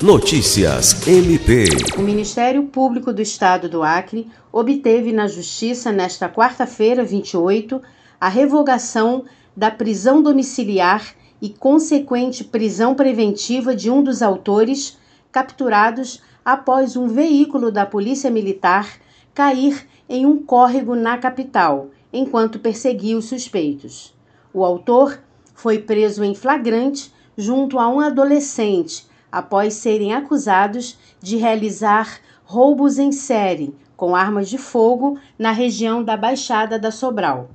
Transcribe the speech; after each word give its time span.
Notícias 0.00 1.08
MP. 1.08 1.64
O 1.98 2.02
Ministério 2.02 2.62
Público 2.66 3.12
do 3.12 3.20
Estado 3.20 3.68
do 3.68 3.82
Acre 3.82 4.28
obteve 4.52 5.10
na 5.10 5.26
Justiça 5.26 5.90
nesta 5.90 6.28
quarta-feira, 6.28 7.02
28, 7.02 7.82
a 8.20 8.28
revogação 8.28 9.24
da 9.56 9.72
prisão 9.72 10.22
domiciliar 10.22 11.04
e 11.42 11.48
consequente 11.48 12.44
prisão 12.44 12.94
preventiva 12.94 13.74
de 13.74 13.90
um 13.90 14.00
dos 14.00 14.22
autores 14.22 14.96
capturados 15.32 16.22
após 16.44 16.94
um 16.94 17.08
veículo 17.08 17.72
da 17.72 17.84
Polícia 17.84 18.30
Militar 18.30 19.00
cair 19.34 19.84
em 20.08 20.24
um 20.24 20.40
córrego 20.40 20.94
na 20.94 21.18
capital, 21.18 21.88
enquanto 22.12 22.60
perseguia 22.60 23.18
os 23.18 23.24
suspeitos. 23.24 24.14
O 24.54 24.64
autor 24.64 25.18
foi 25.56 25.80
preso 25.80 26.22
em 26.22 26.36
flagrante 26.36 27.12
junto 27.36 27.80
a 27.80 27.88
um 27.88 27.98
adolescente 27.98 29.07
após 29.30 29.74
serem 29.74 30.14
acusados 30.14 30.98
de 31.20 31.36
realizar 31.36 32.20
roubos 32.44 32.98
em 32.98 33.12
série 33.12 33.74
com 33.96 34.14
armas 34.14 34.48
de 34.48 34.56
fogo 34.56 35.18
na 35.36 35.50
região 35.50 36.04
da 36.04 36.16
Baixada 36.16 36.78
da 36.78 36.92
Sobral. 36.92 37.50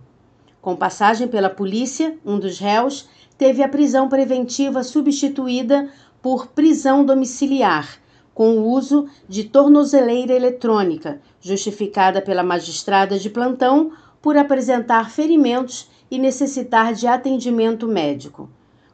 Com 0.61 0.75
passagem 0.75 1.27
pela 1.27 1.49
polícia, 1.49 2.17
um 2.25 2.37
dos 2.37 2.59
réus 2.59 3.07
teve 3.37 3.63
a 3.63 3.69
prisão 3.69 4.09
preventiva 4.09 4.83
substituída 4.83 5.89
por 6.21 6.47
prisão 6.47 7.05
domiciliar, 7.05 7.97
com 8.33 8.57
o 8.57 8.69
uso 8.69 9.07
de 9.27 9.45
tornozeleira 9.45 10.33
eletrônica, 10.33 11.21
justificada 11.39 12.21
pela 12.21 12.43
magistrada 12.43 13.17
de 13.17 13.29
plantão 13.29 13.91
por 14.21 14.37
apresentar 14.37 15.09
ferimentos 15.09 15.89
e 16.09 16.17
necessitar 16.17 16.93
de 16.93 17.07
atendimento 17.07 17.87
médico. 17.87 18.49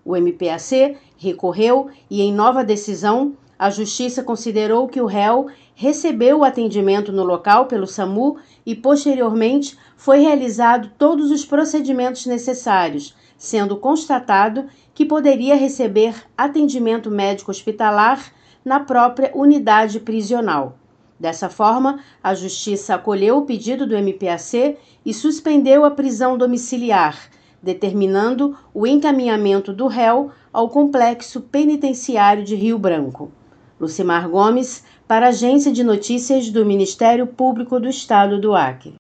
O 0.10 0.18
MPAC 0.18 0.98
recorreu 1.20 1.88
e, 2.10 2.24
em 2.24 2.34
nova 2.34 2.64
decisão, 2.64 3.38
a 3.60 3.70
Justiça 3.70 4.24
considerou 4.24 4.88
que 4.88 5.00
o 5.00 5.06
réu 5.06 5.46
recebeu 5.76 6.40
o 6.40 6.44
atendimento 6.44 7.12
no 7.12 7.24
local 7.24 7.68
pelo 7.68 7.86
SAMU 7.86 8.38
e, 8.66 8.74
posteriormente, 8.74 9.78
foi 9.96 10.18
realizado 10.18 10.90
todos 10.98 11.30
os 11.30 11.46
procedimentos 11.46 12.26
necessários, 12.26 13.16
sendo 13.38 13.78
constatado 13.78 14.66
que 14.96 15.06
poderia 15.06 15.56
receber 15.56 16.16
atendimento 16.36 17.12
médico 17.12 17.52
hospitalar 17.52 18.34
na 18.66 18.80
própria 18.80 19.32
unidade 19.36 20.00
prisional. 20.00 20.76
Dessa 21.20 21.50
forma, 21.50 22.00
a 22.24 22.34
Justiça 22.34 22.96
acolheu 22.96 23.38
o 23.38 23.46
pedido 23.46 23.86
do 23.86 23.96
MPAC 23.96 24.76
e 25.06 25.14
suspendeu 25.14 25.86
a 25.86 25.92
prisão 25.92 26.36
domiciliar 26.36 27.30
determinando 27.62 28.58
o 28.74 28.88
encaminhamento 28.88 29.74
do 29.74 29.88
réu 29.88 30.32
ao 30.52 30.70
complexo 30.70 31.42
penitenciário 31.42 32.44
de 32.44 32.56
Rio 32.56 32.80
Branco. 32.80 33.32
Lucimar 33.80 34.30
Gomes, 34.30 34.84
para 35.08 35.28
a 35.28 35.30
Agência 35.30 35.72
de 35.72 35.84
Notícias 35.84 36.50
do 36.50 36.66
Ministério 36.66 37.28
Público 37.28 37.80
do 37.80 37.90
Estado 37.90 38.40
do 38.40 38.54
Acre. 38.56 38.94